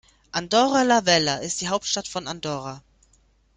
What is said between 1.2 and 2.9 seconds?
ist die Hauptstadt von Andorra.